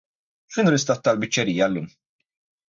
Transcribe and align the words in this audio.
X'inhu 0.55 0.71
l-istat 0.71 1.03
tal-biċċerija 1.09 1.69
llum? 1.75 1.87